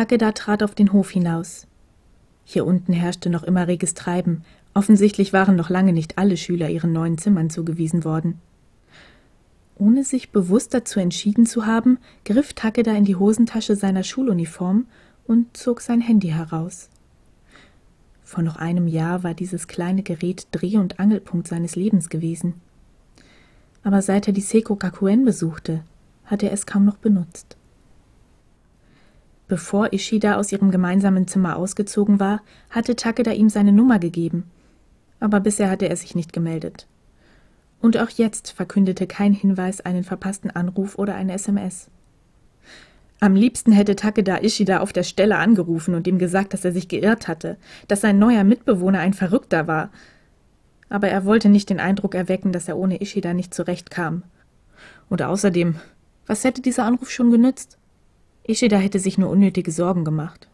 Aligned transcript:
Takeda 0.00 0.32
trat 0.32 0.62
auf 0.62 0.74
den 0.74 0.94
Hof 0.94 1.10
hinaus. 1.10 1.66
Hier 2.44 2.64
unten 2.64 2.94
herrschte 2.94 3.28
noch 3.28 3.42
immer 3.42 3.68
reges 3.68 3.92
Treiben. 3.92 4.44
Offensichtlich 4.72 5.34
waren 5.34 5.56
noch 5.56 5.68
lange 5.68 5.92
nicht 5.92 6.16
alle 6.16 6.38
Schüler 6.38 6.70
ihren 6.70 6.94
neuen 6.94 7.18
Zimmern 7.18 7.50
zugewiesen 7.50 8.02
worden. 8.02 8.40
Ohne 9.76 10.02
sich 10.04 10.30
bewusst 10.30 10.72
dazu 10.72 11.00
entschieden 11.00 11.44
zu 11.44 11.66
haben, 11.66 11.98
griff 12.24 12.54
Takeda 12.54 12.92
in 12.92 13.04
die 13.04 13.16
Hosentasche 13.16 13.76
seiner 13.76 14.02
Schuluniform 14.02 14.86
und 15.26 15.54
zog 15.54 15.82
sein 15.82 16.00
Handy 16.00 16.28
heraus. 16.28 16.88
Vor 18.24 18.42
noch 18.42 18.56
einem 18.56 18.88
Jahr 18.88 19.22
war 19.22 19.34
dieses 19.34 19.68
kleine 19.68 20.02
Gerät 20.02 20.46
Dreh- 20.50 20.78
und 20.78 20.98
Angelpunkt 20.98 21.46
seines 21.46 21.76
Lebens 21.76 22.08
gewesen. 22.08 22.54
Aber 23.82 24.00
seit 24.00 24.28
er 24.28 24.32
die 24.32 24.40
Seiko 24.40 24.76
Gakuen 24.76 25.26
besuchte, 25.26 25.82
hatte 26.24 26.46
er 26.46 26.54
es 26.54 26.64
kaum 26.64 26.86
noch 26.86 26.96
benutzt. 26.96 27.58
Bevor 29.50 29.92
Ishida 29.92 30.36
aus 30.36 30.52
ihrem 30.52 30.70
gemeinsamen 30.70 31.26
Zimmer 31.26 31.56
ausgezogen 31.56 32.20
war, 32.20 32.40
hatte 32.70 32.94
Takeda 32.94 33.32
ihm 33.32 33.48
seine 33.48 33.72
Nummer 33.72 33.98
gegeben. 33.98 34.44
Aber 35.18 35.40
bisher 35.40 35.68
hatte 35.68 35.88
er 35.88 35.96
sich 35.96 36.14
nicht 36.14 36.32
gemeldet. 36.32 36.86
Und 37.80 37.96
auch 37.96 38.10
jetzt 38.10 38.52
verkündete 38.52 39.08
kein 39.08 39.32
Hinweis 39.32 39.80
einen 39.80 40.04
verpassten 40.04 40.52
Anruf 40.52 40.96
oder 41.00 41.16
eine 41.16 41.32
SMS. 41.32 41.90
Am 43.18 43.34
liebsten 43.34 43.72
hätte 43.72 43.96
Takeda 43.96 44.38
Ishida 44.40 44.78
auf 44.78 44.92
der 44.92 45.02
Stelle 45.02 45.38
angerufen 45.38 45.96
und 45.96 46.06
ihm 46.06 46.20
gesagt, 46.20 46.54
dass 46.54 46.64
er 46.64 46.70
sich 46.70 46.86
geirrt 46.86 47.26
hatte, 47.26 47.56
dass 47.88 48.02
sein 48.02 48.20
neuer 48.20 48.44
Mitbewohner 48.44 49.00
ein 49.00 49.14
Verrückter 49.14 49.66
war. 49.66 49.90
Aber 50.88 51.08
er 51.08 51.24
wollte 51.24 51.48
nicht 51.48 51.70
den 51.70 51.80
Eindruck 51.80 52.14
erwecken, 52.14 52.52
dass 52.52 52.68
er 52.68 52.78
ohne 52.78 53.00
Ishida 53.00 53.34
nicht 53.34 53.52
zurechtkam. 53.52 54.22
Und 55.08 55.22
außerdem, 55.22 55.74
was 56.28 56.44
hätte 56.44 56.62
dieser 56.62 56.84
Anruf 56.84 57.10
schon 57.10 57.32
genützt? 57.32 57.79
Ishida 58.46 58.76
hätte 58.76 58.98
sich 58.98 59.18
nur 59.18 59.30
unnötige 59.30 59.72
Sorgen 59.72 60.04
gemacht. 60.04 60.48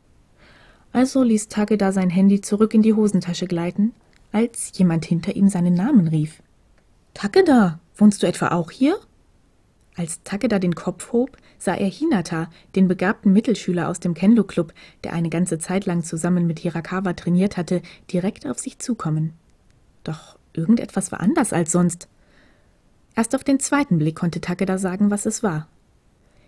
Also 0.93 1.23
ließ 1.23 1.49
Takeda 1.49 1.93
sein 1.93 2.11
Handy 2.11 2.41
zurück 2.41 2.74
in 2.74 2.83
die 2.83 2.95
Hosentasche 2.95 3.47
gleiten, 3.47 3.93
als 4.33 4.73
jemand 4.77 5.05
hinter 5.05 5.37
ihm 5.37 5.49
seinen 5.49 5.74
Namen 5.74 6.09
rief. 6.09 6.43
Takeda, 7.15 7.80
wohnst 7.97 8.23
du 8.23 8.27
etwa 8.27 8.49
auch 8.49 8.71
hier? 8.71 8.99
Als 9.97 10.23
Takeda 10.23 10.59
den 10.59 10.75
Kopf 10.75 11.13
hob, 11.13 11.37
sah 11.59 11.75
er 11.75 11.88
Hinata, 11.88 12.51
den 12.75 12.87
begabten 12.87 13.33
Mittelschüler 13.33 13.88
aus 13.88 13.99
dem 13.99 14.13
Kendo-Club, 14.13 14.75
der 15.05 15.15
eine 15.15 15.30
ganze 15.30 15.59
Zeit 15.59 15.87
lang 15.87 16.03
zusammen 16.03 16.47
mit 16.47 16.59
Hirakawa 16.59 17.15
trainiert 17.15 17.57
hatte, 17.57 17.80
direkt 18.13 18.47
auf 18.47 18.59
sich 18.59 18.79
zukommen. 18.79 19.32
Doch 20.05 20.38
irgendetwas 20.53 21.13
war 21.13 21.21
anders 21.21 21.55
als 21.55 21.73
sonst. 21.73 22.09
Erst 23.15 23.35
auf 23.35 23.45
den 23.45 23.59
zweiten 23.59 23.97
Blick 23.97 24.16
konnte 24.16 24.43
Takeda 24.43 24.77
sagen, 24.77 25.10
was 25.10 25.25
es 25.25 25.43
war. 25.43 25.66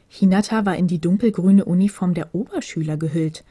Hinata 0.08 0.64
war 0.64 0.76
in 0.76 0.86
die 0.86 1.00
dunkelgrüne 1.00 1.64
Uniform 1.64 2.14
der 2.14 2.34
Oberschüler 2.34 2.96
gehüllt, 2.96 3.44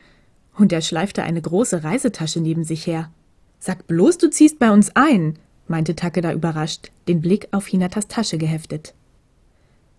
und 0.56 0.74
er 0.74 0.82
schleifte 0.82 1.24
eine 1.24 1.42
große 1.42 1.84
Reisetasche 1.84 2.40
neben 2.40 2.64
sich 2.64 2.88
her. 2.88 3.12
Sag 3.60 3.88
bloß, 3.88 4.18
du 4.18 4.30
ziehst 4.30 4.60
bei 4.60 4.72
uns 4.72 4.96
ein, 4.96 5.38
meinte 5.68 5.96
Takeda 5.96 6.34
überrascht, 6.34 6.92
den 7.08 7.22
Blick 7.22 7.48
auf 7.52 7.68
Hinatas 7.68 8.08
Tasche 8.08 8.38
geheftet. 8.38 8.94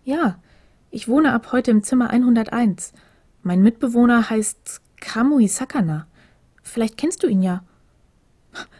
Ja, 0.03 0.39
ich 0.91 1.07
wohne 1.07 1.33
ab 1.33 1.51
heute 1.51 1.71
im 1.71 1.83
Zimmer 1.83 2.09
101. 2.09 2.93
Mein 3.43 3.61
Mitbewohner 3.61 4.29
heißt 4.29 4.81
Kamui 4.99 5.47
Sakana. 5.47 6.07
Vielleicht 6.61 6.97
kennst 6.97 7.23
du 7.23 7.27
ihn 7.27 7.41
ja. 7.41 7.63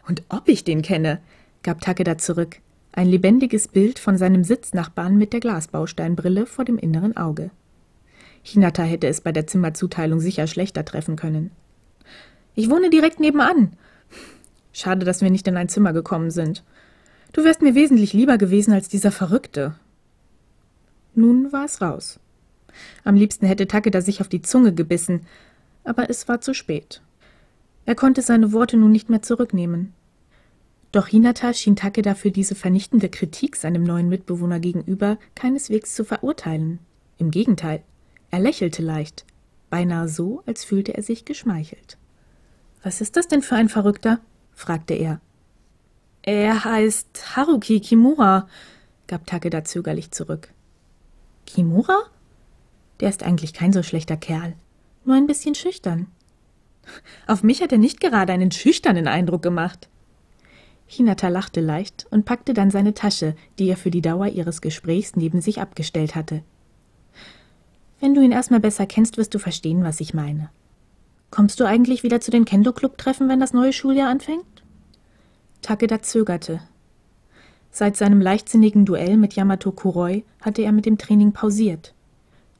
Und 0.08 0.24
ob 0.30 0.50
ich 0.50 0.64
den 0.64 0.82
kenne, 0.82 1.22
gab 1.64 1.82
Takeda 1.82 2.18
zurück. 2.18 2.58
Ein 2.92 3.08
lebendiges 3.08 3.68
Bild 3.68 4.00
von 4.00 4.18
seinem 4.18 4.44
Sitznachbarn 4.44 5.18
mit 5.18 5.32
der 5.32 5.40
Glasbausteinbrille 5.40 6.46
vor 6.46 6.66
dem 6.66 6.78
inneren 6.78 7.16
Auge. 7.16 7.52
Hinata 8.44 8.84
hätte 8.84 9.08
es 9.08 9.22
bei 9.22 9.32
der 9.32 9.48
Zimmerzuteilung 9.48 10.20
sicher 10.20 10.48
schlechter 10.48 10.86
treffen 10.86 11.16
können. 11.16 11.52
Ich 12.56 12.70
wohne 12.70 12.90
direkt 12.90 13.20
nebenan. 13.20 13.74
Schade, 14.74 15.06
dass 15.06 15.22
wir 15.22 15.30
nicht 15.30 15.48
in 15.48 15.58
ein 15.58 15.70
Zimmer 15.70 15.94
gekommen 15.94 16.32
sind. 16.32 16.64
Du 17.34 17.44
wärst 17.44 17.62
mir 17.62 17.76
wesentlich 17.76 18.14
lieber 18.14 18.38
gewesen 18.38 18.74
als 18.74 18.88
dieser 18.88 19.12
Verrückte. 19.12 19.76
Nun 21.16 21.52
war 21.52 21.66
es 21.66 21.82
raus. 21.82 22.20
Am 23.04 23.16
liebsten 23.16 23.46
hätte 23.46 23.68
Takeda 23.68 24.02
sich 24.02 24.22
auf 24.22 24.30
die 24.30 24.42
Zunge 24.42 24.74
gebissen, 24.74 25.26
aber 25.84 26.10
es 26.10 26.28
war 26.28 26.42
zu 26.42 26.54
spät. 26.54 27.02
Er 27.86 27.96
konnte 27.96 28.22
seine 28.22 28.52
Worte 28.52 28.78
nun 28.78 28.92
nicht 28.92 29.10
mehr 29.10 29.22
zurücknehmen. 29.22 29.94
Doch 30.92 31.08
Hinata 31.08 31.54
schien 31.54 31.76
Takeda 31.76 32.16
für 32.16 32.32
diese 32.32 32.56
vernichtende 32.56 33.10
Kritik 33.10 33.56
seinem 33.56 33.84
neuen 33.84 34.10
Mitbewohner 34.10 34.60
gegenüber 34.60 35.18
keineswegs 35.36 35.94
zu 35.94 36.04
verurteilen. 36.04 36.80
Im 37.18 37.32
Gegenteil, 37.32 37.84
er 38.32 38.40
lächelte 38.40 38.82
leicht, 38.82 39.26
beinahe 39.70 40.08
so, 40.08 40.44
als 40.46 40.64
fühlte 40.64 40.96
er 40.96 41.04
sich 41.04 41.26
geschmeichelt. 41.26 41.98
Was 42.84 43.02
ist 43.02 43.18
das 43.18 43.28
denn 43.28 43.42
für 43.42 43.56
ein 43.56 43.70
Verrückter? 43.70 44.20
fragte 44.54 44.94
er. 44.94 45.20
Er 46.22 46.64
heißt 46.64 47.36
Haruki 47.36 47.80
Kimura, 47.80 48.48
gab 49.08 49.26
Takeda 49.26 49.64
zögerlich 49.64 50.12
zurück. 50.12 50.54
Kimura? 51.46 52.04
Der 53.00 53.10
ist 53.10 53.24
eigentlich 53.24 53.54
kein 53.54 53.74
so 53.74 53.84
schlechter 53.84 54.18
Kerl, 54.18 54.54
nur 55.06 55.16
ein 55.16 55.28
bisschen 55.28 55.56
schüchtern. 55.56 56.08
Auf 57.28 57.44
mich 57.44 57.62
hat 57.62 57.72
er 57.72 57.78
nicht 57.78 58.00
gerade 58.02 58.34
einen 58.34 58.52
schüchternen 58.52 59.08
Eindruck 59.08 59.42
gemacht. 59.42 59.90
Hinata 60.88 61.28
lachte 61.28 61.62
leicht 61.62 62.08
und 62.10 62.26
packte 62.26 62.54
dann 62.54 62.72
seine 62.72 62.94
Tasche, 62.94 63.36
die 63.60 63.70
er 63.70 63.78
für 63.78 63.92
die 63.92 64.02
Dauer 64.02 64.28
ihres 64.28 64.62
Gesprächs 64.62 65.16
neben 65.16 65.40
sich 65.40 65.62
abgestellt 65.62 66.16
hatte. 66.16 66.44
Wenn 68.00 68.14
du 68.14 68.22
ihn 68.22 68.32
erstmal 68.32 68.60
besser 68.60 68.86
kennst, 68.86 69.18
wirst 69.18 69.34
du 69.34 69.40
verstehen, 69.40 69.84
was 69.84 70.00
ich 70.00 70.14
meine. 70.14 70.50
Kommst 71.32 71.60
du 71.60 71.66
eigentlich 71.66 72.04
wieder 72.04 72.22
zu 72.22 72.32
den 72.32 72.46
Kendo-Club-Treffen, 72.46 73.30
wenn 73.30 73.40
das 73.40 73.54
neue 73.54 73.74
Schuljahr 73.74 74.10
anfängt? 74.10 74.46
Takeda 75.62 76.02
zögerte. 76.02 76.62
Seit 77.72 77.98
seinem 77.98 78.22
leichtsinnigen 78.22 78.86
Duell 78.86 79.18
mit 79.18 79.34
Yamato 79.34 79.72
Kuroi 79.72 80.24
hatte 80.42 80.64
er 80.64 80.72
mit 80.72 80.86
dem 80.86 80.98
Training 80.98 81.34
pausiert. 81.34 81.94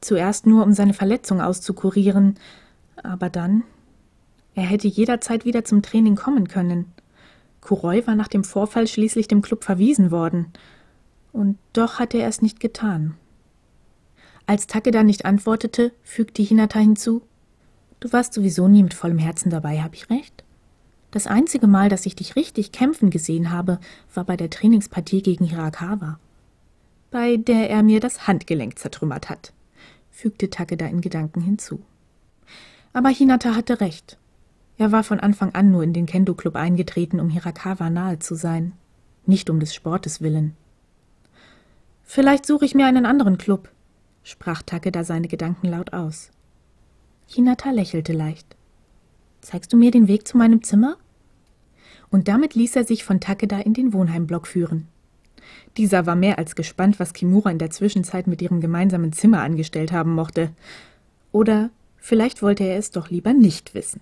Zuerst 0.00 0.46
nur, 0.46 0.62
um 0.62 0.72
seine 0.72 0.94
Verletzung 0.94 1.40
auszukurieren, 1.40 2.36
aber 3.02 3.28
dann. 3.28 3.64
Er 4.54 4.64
hätte 4.64 4.88
jederzeit 4.88 5.44
wieder 5.44 5.64
zum 5.64 5.82
Training 5.82 6.16
kommen 6.16 6.48
können. 6.48 6.86
Kuroi 7.60 8.06
war 8.06 8.14
nach 8.14 8.28
dem 8.28 8.44
Vorfall 8.44 8.86
schließlich 8.86 9.26
dem 9.28 9.42
Club 9.42 9.64
verwiesen 9.64 10.10
worden. 10.10 10.52
Und 11.32 11.58
doch 11.72 11.98
hatte 11.98 12.18
er 12.18 12.28
es 12.28 12.42
nicht 12.42 12.60
getan. 12.60 13.14
Als 14.50 14.66
Takeda 14.66 15.04
nicht 15.04 15.26
antwortete, 15.26 15.92
fügte 16.02 16.42
Hinata 16.42 16.80
hinzu: 16.80 17.22
Du 18.00 18.12
warst 18.12 18.34
sowieso 18.34 18.66
nie 18.66 18.82
mit 18.82 18.94
vollem 18.94 19.18
Herzen 19.18 19.48
dabei, 19.48 19.80
hab 19.80 19.94
ich 19.94 20.10
recht? 20.10 20.42
Das 21.12 21.28
einzige 21.28 21.68
Mal, 21.68 21.88
dass 21.88 22.04
ich 22.04 22.16
dich 22.16 22.34
richtig 22.34 22.72
kämpfen 22.72 23.10
gesehen 23.10 23.52
habe, 23.52 23.78
war 24.12 24.24
bei 24.24 24.36
der 24.36 24.50
Trainingspartie 24.50 25.22
gegen 25.22 25.44
Hirakawa. 25.44 26.18
Bei 27.12 27.36
der 27.36 27.70
er 27.70 27.84
mir 27.84 28.00
das 28.00 28.26
Handgelenk 28.26 28.76
zertrümmert 28.76 29.30
hat, 29.30 29.52
fügte 30.10 30.50
Takeda 30.50 30.86
in 30.86 31.00
Gedanken 31.00 31.42
hinzu. 31.42 31.82
Aber 32.92 33.10
Hinata 33.10 33.54
hatte 33.54 33.80
recht. 33.80 34.18
Er 34.78 34.90
war 34.90 35.04
von 35.04 35.20
Anfang 35.20 35.54
an 35.54 35.70
nur 35.70 35.84
in 35.84 35.92
den 35.92 36.06
Kendo-Club 36.06 36.56
eingetreten, 36.56 37.20
um 37.20 37.30
Hirakawa 37.30 37.88
nahe 37.88 38.18
zu 38.18 38.34
sein, 38.34 38.72
nicht 39.26 39.48
um 39.48 39.60
des 39.60 39.72
Sportes 39.72 40.20
willen. 40.20 40.56
Vielleicht 42.02 42.46
suche 42.46 42.64
ich 42.64 42.74
mir 42.74 42.86
einen 42.86 43.06
anderen 43.06 43.38
Club, 43.38 43.70
sprach 44.22 44.62
Takeda 44.62 45.04
seine 45.04 45.28
Gedanken 45.28 45.68
laut 45.68 45.92
aus. 45.92 46.30
Hinata 47.26 47.70
lächelte 47.70 48.12
leicht. 48.12 48.56
Zeigst 49.40 49.72
du 49.72 49.76
mir 49.76 49.90
den 49.90 50.08
Weg 50.08 50.26
zu 50.26 50.36
meinem 50.36 50.62
Zimmer? 50.62 50.96
Und 52.10 52.28
damit 52.28 52.54
ließ 52.54 52.76
er 52.76 52.84
sich 52.84 53.04
von 53.04 53.20
Takeda 53.20 53.60
in 53.60 53.74
den 53.74 53.92
Wohnheimblock 53.92 54.46
führen. 54.46 54.88
Dieser 55.76 56.06
war 56.06 56.16
mehr 56.16 56.38
als 56.38 56.56
gespannt, 56.56 56.98
was 56.98 57.12
Kimura 57.12 57.50
in 57.50 57.58
der 57.58 57.70
Zwischenzeit 57.70 58.26
mit 58.26 58.42
ihrem 58.42 58.60
gemeinsamen 58.60 59.12
Zimmer 59.12 59.42
angestellt 59.42 59.92
haben 59.92 60.14
mochte. 60.14 60.50
Oder 61.32 61.70
vielleicht 61.98 62.42
wollte 62.42 62.64
er 62.64 62.76
es 62.76 62.90
doch 62.90 63.10
lieber 63.10 63.32
nicht 63.32 63.74
wissen. 63.74 64.00